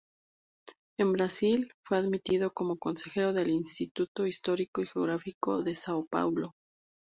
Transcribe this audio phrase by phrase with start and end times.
[0.97, 6.55] En Brasil, fue admitido como consejero del Instituto Histórico y Geográfico de São Paulo.